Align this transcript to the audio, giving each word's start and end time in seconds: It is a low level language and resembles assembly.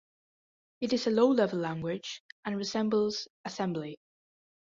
It 0.79 0.93
is 0.93 1.05
a 1.05 1.11
low 1.11 1.27
level 1.29 1.59
language 1.59 2.23
and 2.43 2.57
resembles 2.57 3.27
assembly. 3.45 3.99